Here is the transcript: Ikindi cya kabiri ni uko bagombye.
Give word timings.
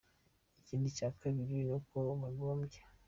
Ikindi 0.61 0.87
cya 0.97 1.09
kabiri 1.19 1.51
ni 1.63 1.67
uko 1.77 1.95
bagombye. 2.23 2.79